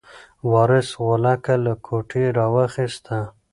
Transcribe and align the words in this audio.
وارث 0.51 0.89
غولکه 0.99 1.53
له 1.65 1.73
کوټې 1.85 2.25
راواخیسته. 2.37 3.17